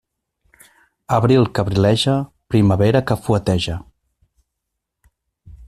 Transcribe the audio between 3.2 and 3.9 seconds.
fueteja.